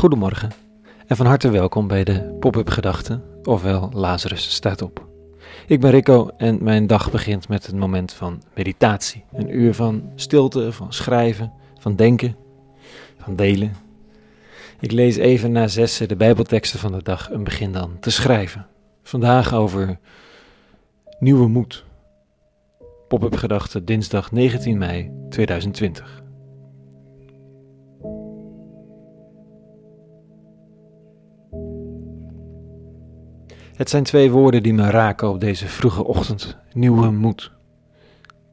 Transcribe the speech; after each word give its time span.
Goedemorgen 0.00 0.50
en 1.06 1.16
van 1.16 1.26
harte 1.26 1.50
welkom 1.50 1.86
bij 1.86 2.04
de 2.04 2.36
Pop-up 2.40 2.68
Gedachten, 2.68 3.22
ofwel 3.42 3.90
Lazarus 3.92 4.52
staat 4.52 4.82
op. 4.82 5.06
Ik 5.66 5.80
ben 5.80 5.90
Rico 5.90 6.30
en 6.36 6.64
mijn 6.64 6.86
dag 6.86 7.10
begint 7.10 7.48
met 7.48 7.68
een 7.68 7.78
moment 7.78 8.12
van 8.12 8.42
meditatie. 8.54 9.24
Een 9.32 9.56
uur 9.56 9.74
van 9.74 10.10
stilte, 10.14 10.72
van 10.72 10.92
schrijven, 10.92 11.52
van 11.78 11.96
denken, 11.96 12.36
van 13.18 13.36
delen. 13.36 13.76
Ik 14.80 14.92
lees 14.92 15.16
even 15.16 15.52
na 15.52 15.66
zessen 15.66 16.08
de 16.08 16.16
Bijbelteksten 16.16 16.78
van 16.78 16.92
de 16.92 17.02
dag 17.02 17.30
en 17.30 17.44
begin 17.44 17.72
dan 17.72 17.96
te 18.00 18.10
schrijven. 18.10 18.66
Vandaag 19.02 19.54
over 19.54 19.98
nieuwe 21.18 21.48
moed. 21.48 21.84
Pop-up 23.08 23.36
Gedachten, 23.36 23.84
dinsdag 23.84 24.32
19 24.32 24.78
mei 24.78 25.10
2020. 25.28 26.22
Het 33.80 33.90
zijn 33.90 34.02
twee 34.02 34.30
woorden 34.30 34.62
die 34.62 34.74
me 34.74 34.90
raken 34.90 35.28
op 35.28 35.40
deze 35.40 35.66
vroege 35.66 36.04
ochtend. 36.04 36.56
Nieuwe 36.72 37.10
moed. 37.10 37.52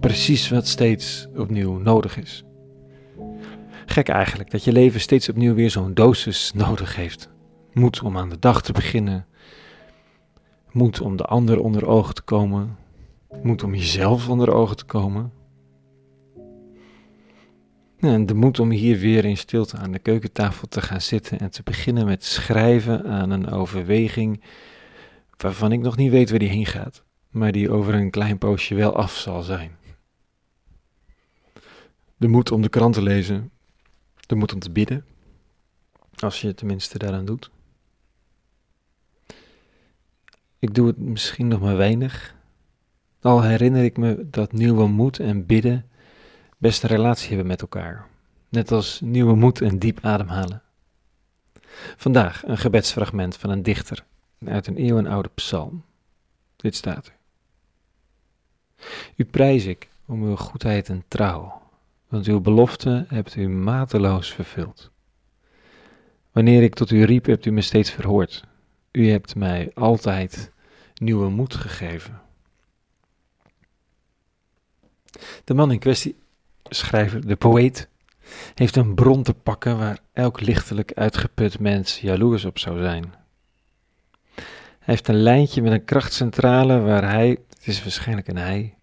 Precies 0.00 0.48
wat 0.48 0.66
steeds 0.66 1.28
opnieuw 1.36 1.78
nodig 1.78 2.18
is. 2.18 2.44
Gek 3.86 4.08
eigenlijk 4.08 4.50
dat 4.50 4.64
je 4.64 4.72
leven 4.72 5.00
steeds 5.00 5.28
opnieuw 5.28 5.54
weer 5.54 5.70
zo'n 5.70 5.94
dosis 5.94 6.52
nodig 6.54 6.96
heeft. 6.96 7.30
Moed 7.72 8.02
om 8.02 8.16
aan 8.16 8.28
de 8.28 8.38
dag 8.38 8.62
te 8.62 8.72
beginnen. 8.72 9.26
Moed 10.70 11.00
om 11.00 11.16
de 11.16 11.24
ander 11.24 11.60
onder 11.60 11.86
ogen 11.86 12.14
te 12.14 12.22
komen. 12.22 12.76
Moed 13.42 13.62
om 13.62 13.74
jezelf 13.74 14.28
onder 14.28 14.52
ogen 14.52 14.76
te 14.76 14.84
komen. 14.84 15.32
En 17.98 18.26
de 18.26 18.34
moed 18.34 18.58
om 18.58 18.70
hier 18.70 18.98
weer 18.98 19.24
in 19.24 19.36
stilte 19.36 19.76
aan 19.76 19.92
de 19.92 19.98
keukentafel 19.98 20.68
te 20.68 20.80
gaan 20.80 21.00
zitten 21.00 21.38
en 21.38 21.50
te 21.50 21.62
beginnen 21.62 22.06
met 22.06 22.24
schrijven 22.24 23.04
aan 23.04 23.30
een 23.30 23.50
overweging 23.50 24.40
waarvan 25.42 25.72
ik 25.72 25.80
nog 25.80 25.96
niet 25.96 26.10
weet 26.10 26.30
waar 26.30 26.38
die 26.38 26.48
heen 26.48 26.66
gaat, 26.66 27.04
maar 27.30 27.52
die 27.52 27.70
over 27.70 27.94
een 27.94 28.10
klein 28.10 28.38
poosje 28.38 28.74
wel 28.74 28.96
af 28.96 29.16
zal 29.16 29.42
zijn. 29.42 29.76
De 32.16 32.28
moed 32.28 32.50
om 32.50 32.62
de 32.62 32.68
krant 32.68 32.94
te 32.94 33.02
lezen, 33.02 33.50
de 34.26 34.34
moed 34.34 34.52
om 34.52 34.58
te 34.58 34.70
bidden, 34.70 35.04
als 36.18 36.40
je 36.40 36.54
tenminste 36.54 36.98
daaraan 36.98 37.24
doet. 37.24 37.50
Ik 40.58 40.74
doe 40.74 40.86
het 40.86 40.98
misschien 40.98 41.48
nog 41.48 41.60
maar 41.60 41.76
weinig, 41.76 42.34
al 43.20 43.42
herinner 43.42 43.84
ik 43.84 43.96
me 43.96 44.26
dat 44.30 44.52
nieuwe 44.52 44.86
moed 44.86 45.18
en 45.18 45.46
bidden 45.46 45.88
best 46.56 46.82
een 46.82 46.88
relatie 46.88 47.28
hebben 47.28 47.46
met 47.46 47.60
elkaar, 47.60 48.06
net 48.48 48.72
als 48.72 49.00
nieuwe 49.00 49.34
moed 49.34 49.60
en 49.60 49.78
diep 49.78 49.98
ademhalen. 50.02 50.62
Vandaag 51.96 52.46
een 52.46 52.58
gebedsfragment 52.58 53.36
van 53.36 53.50
een 53.50 53.62
dichter 53.62 54.04
uit 54.44 54.66
een 54.66 54.76
eeuwenoude 54.76 55.30
psalm. 55.34 55.84
Dit 56.56 56.74
staat 56.74 57.06
er. 57.06 57.16
U 59.16 59.24
prijs 59.24 59.64
ik 59.64 59.88
om 60.06 60.22
uw 60.22 60.36
goedheid 60.36 60.88
en 60.88 61.04
trouw, 61.08 61.62
want 62.08 62.26
uw 62.26 62.40
belofte 62.40 63.04
hebt 63.08 63.36
u 63.36 63.48
mateloos 63.48 64.32
vervuld. 64.32 64.90
Wanneer 66.32 66.62
ik 66.62 66.74
tot 66.74 66.90
u 66.90 67.04
riep, 67.04 67.26
hebt 67.26 67.46
u 67.46 67.50
me 67.50 67.60
steeds 67.60 67.90
verhoord. 67.90 68.44
U 68.92 69.10
hebt 69.10 69.34
mij 69.34 69.70
altijd 69.74 70.52
nieuwe 70.94 71.28
moed 71.28 71.54
gegeven. 71.54 72.20
De 75.44 75.54
man 75.54 75.72
in 75.72 75.78
kwestie, 75.78 76.16
schrijver, 76.62 77.26
de 77.26 77.36
poëet, 77.36 77.88
heeft 78.54 78.76
een 78.76 78.94
bron 78.94 79.22
te 79.22 79.34
pakken 79.34 79.78
waar 79.78 79.98
elk 80.12 80.40
lichtelijk 80.40 80.92
uitgeput 80.92 81.58
mens 81.58 82.00
jaloers 82.00 82.44
op 82.44 82.58
zou 82.58 82.78
zijn. 82.78 83.14
Hij 84.88 84.96
heeft 84.96 85.08
een 85.08 85.22
lijntje 85.22 85.62
met 85.62 85.72
een 85.72 85.84
krachtcentrale 85.84 86.80
waar 86.80 87.10
hij, 87.10 87.28
het 87.28 87.66
is 87.66 87.82
waarschijnlijk 87.82 88.28
een 88.28 88.36
hij, 88.36 88.74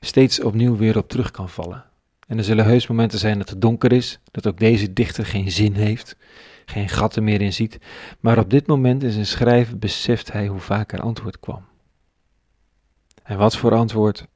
steeds 0.00 0.42
opnieuw 0.42 0.76
weer 0.76 0.96
op 0.96 1.08
terug 1.08 1.30
kan 1.30 1.48
vallen. 1.48 1.84
En 2.26 2.38
er 2.38 2.44
zullen 2.44 2.64
heus 2.64 2.86
momenten 2.86 3.18
zijn 3.18 3.38
dat 3.38 3.48
het 3.48 3.60
donker 3.60 3.92
is, 3.92 4.20
dat 4.30 4.46
ook 4.46 4.58
deze 4.58 4.92
dichter 4.92 5.26
geen 5.26 5.50
zin 5.50 5.74
heeft, 5.74 6.16
geen 6.64 6.88
gatten 6.88 7.24
meer 7.24 7.40
in 7.40 7.52
ziet, 7.52 7.78
maar 8.20 8.38
op 8.38 8.50
dit 8.50 8.66
moment 8.66 9.02
in 9.02 9.10
zijn 9.10 9.26
schrijven 9.26 9.78
beseft 9.78 10.32
hij 10.32 10.46
hoe 10.46 10.60
vaak 10.60 10.92
er 10.92 11.00
antwoord 11.00 11.40
kwam. 11.40 11.64
En 13.22 13.38
wat 13.38 13.56
voor 13.56 13.74
antwoord? 13.74 14.26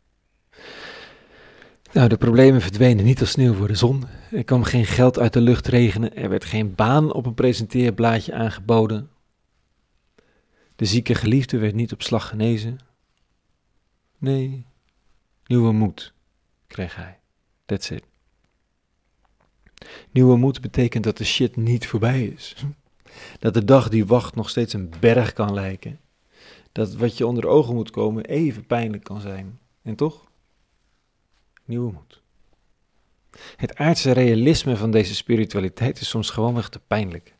Nou, 1.92 2.08
de 2.08 2.16
problemen 2.16 2.60
verdwenen 2.60 3.04
niet 3.04 3.20
als 3.20 3.30
sneeuw 3.30 3.54
voor 3.54 3.68
de 3.68 3.74
zon. 3.74 4.04
Er 4.30 4.44
kwam 4.44 4.62
geen 4.62 4.86
geld 4.86 5.18
uit 5.18 5.32
de 5.32 5.40
lucht 5.40 5.66
regenen, 5.66 6.16
er 6.16 6.28
werd 6.28 6.44
geen 6.44 6.74
baan 6.74 7.12
op 7.12 7.26
een 7.26 7.34
presenteerblaadje 7.34 8.34
aangeboden, 8.34 9.10
de 10.76 10.84
zieke 10.84 11.14
geliefde 11.14 11.58
werd 11.58 11.74
niet 11.74 11.92
op 11.92 12.02
slag 12.02 12.28
genezen. 12.28 12.78
Nee, 14.18 14.64
nieuwe 15.46 15.72
moed 15.72 16.12
kreeg 16.66 16.96
hij. 16.96 17.18
That's 17.64 17.90
it. 17.90 18.04
Nieuwe 20.10 20.36
moed 20.36 20.60
betekent 20.60 21.04
dat 21.04 21.16
de 21.16 21.24
shit 21.24 21.56
niet 21.56 21.86
voorbij 21.86 22.24
is. 22.24 22.54
Dat 23.38 23.54
de 23.54 23.64
dag 23.64 23.88
die 23.88 24.06
wacht 24.06 24.34
nog 24.34 24.48
steeds 24.48 24.72
een 24.72 24.92
berg 25.00 25.32
kan 25.32 25.54
lijken. 25.54 26.00
Dat 26.72 26.94
wat 26.94 27.16
je 27.16 27.26
onder 27.26 27.46
ogen 27.46 27.74
moet 27.74 27.90
komen 27.90 28.24
even 28.24 28.66
pijnlijk 28.66 29.04
kan 29.04 29.20
zijn. 29.20 29.58
En 29.82 29.94
toch? 29.94 30.26
Nieuwe 31.64 31.92
moed. 31.92 32.22
Het 33.56 33.76
aardse 33.76 34.12
realisme 34.12 34.76
van 34.76 34.90
deze 34.90 35.14
spiritualiteit 35.14 36.00
is 36.00 36.08
soms 36.08 36.30
gewoonweg 36.30 36.68
te 36.68 36.80
pijnlijk. 36.86 37.35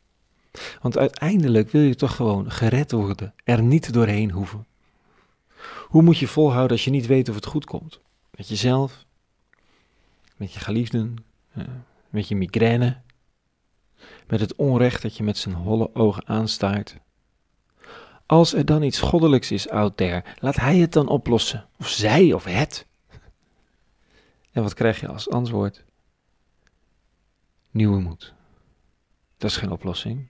Want 0.81 0.99
uiteindelijk 0.99 1.71
wil 1.71 1.83
je 1.83 1.95
toch 1.95 2.17
gewoon 2.17 2.51
gered 2.51 2.93
worden, 2.93 3.35
er 3.45 3.63
niet 3.63 3.93
doorheen 3.93 4.31
hoeven. 4.31 4.67
Hoe 5.87 6.03
moet 6.03 6.19
je 6.19 6.27
volhouden 6.27 6.77
als 6.77 6.85
je 6.85 6.91
niet 6.91 7.07
weet 7.07 7.29
of 7.29 7.35
het 7.35 7.47
goed 7.47 7.65
komt? 7.65 8.01
Met 8.37 8.49
jezelf, 8.49 9.05
met 10.37 10.53
je 10.53 10.61
geliefden, 10.61 11.17
eh, 11.53 11.65
met 12.11 12.29
je 12.29 12.37
migraine, 12.37 13.01
met 14.27 14.41
het 14.41 14.55
onrecht 14.55 15.03
dat 15.03 15.17
je 15.17 15.23
met 15.23 15.39
zijn 15.39 15.55
holle 15.55 15.95
ogen 15.95 16.27
aanstaart. 16.27 16.97
Als 18.27 18.55
er 18.55 18.65
dan 18.65 18.83
iets 18.83 19.01
goddelijks 19.01 19.51
is 19.51 19.69
out 19.69 19.97
there, 19.97 20.25
laat 20.39 20.57
hij 20.57 20.77
het 20.77 20.93
dan 20.93 21.09
oplossen, 21.09 21.67
of 21.79 21.89
zij 21.89 22.33
of 22.33 22.45
het. 22.45 22.87
En 24.53 24.63
wat 24.63 24.75
krijg 24.75 25.01
je 25.01 25.09
als 25.09 25.31
antwoord? 25.31 25.85
Nieuwe 27.71 28.01
moed. 28.01 28.35
Dat 29.37 29.51
is 29.51 29.57
geen 29.57 29.71
oplossing. 29.71 30.27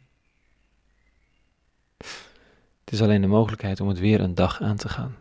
Het 2.87 2.95
is 2.95 3.03
alleen 3.03 3.21
de 3.21 3.27
mogelijkheid 3.27 3.81
om 3.81 3.89
het 3.89 3.99
weer 3.99 4.21
een 4.21 4.35
dag 4.35 4.63
aan 4.63 4.77
te 4.77 4.89
gaan. 4.89 5.17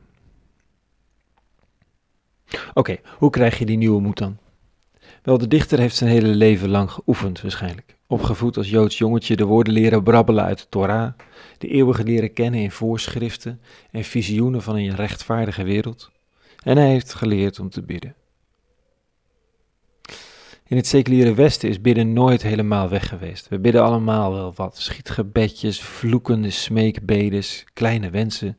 Oké, 2.73 2.97
hoe 3.17 3.29
krijg 3.29 3.59
je 3.59 3.65
die 3.65 3.77
nieuwe 3.77 4.01
moed 4.01 4.17
dan? 4.17 4.37
Wel, 5.23 5.37
de 5.37 5.47
dichter 5.47 5.79
heeft 5.79 5.95
zijn 5.95 6.09
hele 6.09 6.27
leven 6.27 6.69
lang 6.69 6.91
geoefend 6.91 7.41
waarschijnlijk. 7.41 7.95
Opgevoed 8.07 8.57
als 8.57 8.69
Joods 8.69 8.97
jongetje 8.97 9.35
de 9.35 9.45
woorden 9.45 9.73
leren 9.73 10.03
brabbelen 10.03 10.43
uit 10.43 10.59
de 10.59 10.65
Torah, 10.69 11.13
de 11.57 11.67
eeuwige 11.67 12.03
leren 12.03 12.33
kennen 12.33 12.59
in 12.59 12.71
voorschriften 12.71 13.61
en 13.91 14.03
visioenen 14.03 14.61
van 14.61 14.75
een 14.75 14.95
rechtvaardige 14.95 15.63
wereld. 15.63 16.11
En 16.63 16.77
hij 16.77 16.89
heeft 16.89 17.13
geleerd 17.13 17.59
om 17.59 17.69
te 17.69 17.81
bidden. 17.81 18.15
In 20.67 20.77
het 20.77 20.87
seculiere 20.87 21.33
Westen 21.33 21.69
is 21.69 21.81
bidden 21.81 22.13
nooit 22.13 22.41
helemaal 22.41 22.89
weg 22.89 23.09
geweest. 23.09 23.47
We 23.47 23.59
bidden 23.59 23.83
allemaal 23.83 24.31
wel 24.31 24.53
wat. 24.55 24.77
Schietgebedjes, 24.77 25.81
vloekende 25.81 26.49
smeekbedes, 26.49 27.65
kleine 27.73 28.09
wensen. 28.09 28.57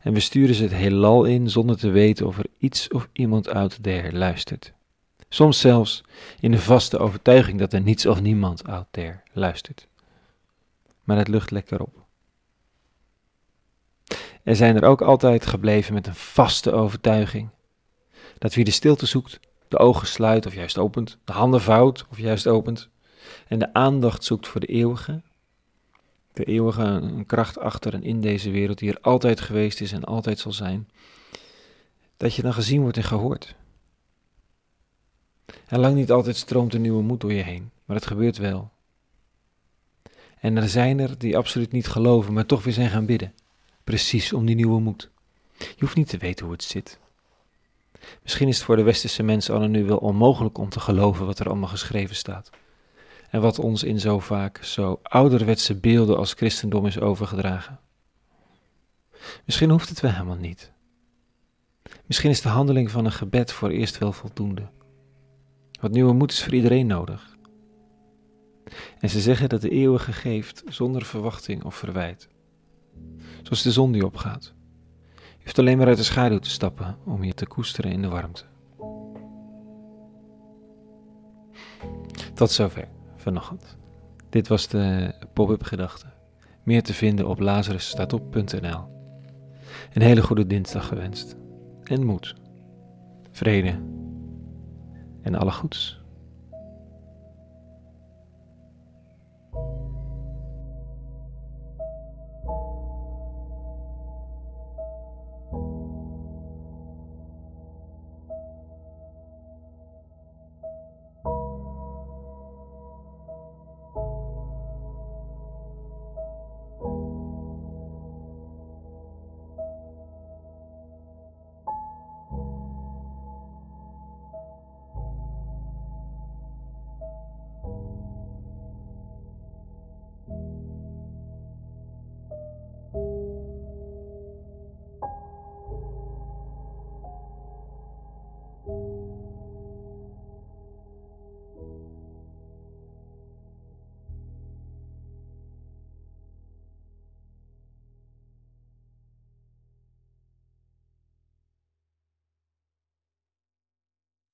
En 0.00 0.12
we 0.12 0.20
sturen 0.20 0.54
ze 0.54 0.62
het 0.62 0.72
heelal 0.72 1.24
in 1.24 1.50
zonder 1.50 1.78
te 1.78 1.90
weten 1.90 2.26
of 2.26 2.38
er 2.38 2.46
iets 2.58 2.88
of 2.88 3.08
iemand 3.12 3.48
out 3.48 3.82
there 3.82 4.12
luistert. 4.12 4.72
Soms 5.28 5.60
zelfs 5.60 6.04
in 6.40 6.50
de 6.50 6.58
vaste 6.58 6.98
overtuiging 6.98 7.58
dat 7.58 7.72
er 7.72 7.80
niets 7.80 8.06
of 8.06 8.20
niemand 8.20 8.64
out 8.64 8.86
there 8.90 9.20
luistert. 9.32 9.88
Maar 11.04 11.16
het 11.16 11.28
lucht 11.28 11.50
lekker 11.50 11.80
op. 11.80 12.04
Er 14.42 14.56
zijn 14.56 14.76
er 14.76 14.84
ook 14.84 15.02
altijd 15.02 15.46
gebleven 15.46 15.94
met 15.94 16.06
een 16.06 16.14
vaste 16.14 16.72
overtuiging 16.72 17.48
dat 18.38 18.54
wie 18.54 18.64
de 18.64 18.70
stilte 18.70 19.06
zoekt, 19.06 19.40
de 19.70 19.78
ogen 19.78 20.06
sluit 20.06 20.46
of 20.46 20.54
juist 20.54 20.78
opent, 20.78 21.18
de 21.24 21.32
handen 21.32 21.60
vouwt 21.60 22.06
of 22.10 22.18
juist 22.18 22.46
opent 22.46 22.88
en 23.48 23.58
de 23.58 23.72
aandacht 23.72 24.24
zoekt 24.24 24.48
voor 24.48 24.60
de 24.60 24.66
eeuwige, 24.66 25.22
de 26.32 26.44
eeuwige 26.44 26.82
een 26.82 27.26
kracht 27.26 27.58
achter 27.58 27.94
en 27.94 28.02
in 28.02 28.20
deze 28.20 28.50
wereld 28.50 28.78
die 28.78 28.90
er 28.90 29.00
altijd 29.00 29.40
geweest 29.40 29.80
is 29.80 29.92
en 29.92 30.04
altijd 30.04 30.38
zal 30.38 30.52
zijn, 30.52 30.88
dat 32.16 32.34
je 32.34 32.42
dan 32.42 32.52
gezien 32.52 32.80
wordt 32.80 32.96
en 32.96 33.02
gehoord. 33.02 33.54
En 35.66 35.80
lang 35.80 35.94
niet 35.94 36.10
altijd 36.10 36.36
stroomt 36.36 36.74
een 36.74 36.80
nieuwe 36.80 37.02
moed 37.02 37.20
door 37.20 37.32
je 37.32 37.42
heen, 37.42 37.70
maar 37.84 37.96
het 37.96 38.06
gebeurt 38.06 38.36
wel. 38.36 38.70
En 40.40 40.56
er 40.56 40.68
zijn 40.68 40.98
er 40.98 41.18
die 41.18 41.36
absoluut 41.36 41.72
niet 41.72 41.88
geloven, 41.88 42.32
maar 42.32 42.46
toch 42.46 42.64
weer 42.64 42.72
zijn 42.72 42.90
gaan 42.90 43.06
bidden. 43.06 43.34
Precies 43.84 44.32
om 44.32 44.46
die 44.46 44.54
nieuwe 44.54 44.80
moed. 44.80 45.10
Je 45.58 45.74
hoeft 45.78 45.96
niet 45.96 46.08
te 46.08 46.18
weten 46.18 46.44
hoe 46.44 46.54
het 46.54 46.64
zit. 46.64 46.98
Misschien 48.22 48.48
is 48.48 48.56
het 48.56 48.64
voor 48.64 48.76
de 48.76 48.82
westerse 48.82 49.22
mensen 49.22 49.54
al 49.54 49.68
nu 49.68 49.84
wel 49.84 49.98
onmogelijk 49.98 50.58
om 50.58 50.68
te 50.68 50.80
geloven 50.80 51.26
wat 51.26 51.38
er 51.38 51.48
allemaal 51.48 51.68
geschreven 51.68 52.16
staat. 52.16 52.50
en 53.30 53.40
wat 53.40 53.58
ons 53.58 53.82
in 53.82 54.00
zo 54.00 54.18
vaak 54.18 54.64
zo 54.64 55.00
ouderwetse 55.02 55.74
beelden 55.74 56.16
als 56.16 56.32
christendom 56.32 56.86
is 56.86 57.00
overgedragen. 57.00 57.80
Misschien 59.44 59.70
hoeft 59.70 59.88
het 59.88 60.00
wel 60.00 60.12
helemaal 60.12 60.36
niet. 60.36 60.72
Misschien 62.06 62.30
is 62.30 62.40
de 62.40 62.48
handeling 62.48 62.90
van 62.90 63.04
een 63.04 63.12
gebed 63.12 63.52
voor 63.52 63.68
eerst 63.68 63.98
wel 63.98 64.12
voldoende. 64.12 64.68
Wat 65.80 65.90
nieuwe 65.90 66.12
moed 66.12 66.32
is 66.32 66.42
voor 66.42 66.54
iedereen 66.54 66.86
nodig. 66.86 67.36
En 68.98 69.10
ze 69.10 69.20
zeggen 69.20 69.48
dat 69.48 69.60
de 69.60 69.70
eeuwige 69.70 70.12
geeft 70.12 70.62
zonder 70.66 71.04
verwachting 71.04 71.64
of 71.64 71.74
verwijt. 71.74 72.28
Zoals 73.42 73.62
de 73.62 73.72
zon 73.72 73.92
die 73.92 74.04
opgaat. 74.06 74.54
Je 75.40 75.46
hoeft 75.46 75.58
alleen 75.58 75.78
maar 75.78 75.86
uit 75.86 75.96
de 75.96 76.02
schaduw 76.02 76.38
te 76.38 76.50
stappen 76.50 76.96
om 77.04 77.24
je 77.24 77.34
te 77.34 77.46
koesteren 77.46 77.92
in 77.92 78.02
de 78.02 78.08
warmte. 78.08 78.44
Tot 82.34 82.50
zover 82.50 82.88
vanochtend. 83.16 83.76
Dit 84.28 84.48
was 84.48 84.68
de 84.68 85.14
pop-up 85.32 85.62
gedachte. 85.62 86.06
Meer 86.62 86.82
te 86.82 86.94
vinden 86.94 87.28
op 87.28 87.40
lazarusstaatop.nl. 87.40 88.88
Een 89.92 90.02
hele 90.02 90.22
goede 90.22 90.46
dinsdag 90.46 90.86
gewenst. 90.86 91.36
En 91.84 92.04
moed, 92.04 92.34
vrede 93.30 93.80
en 95.22 95.34
alle 95.34 95.52
goeds. 95.52 95.99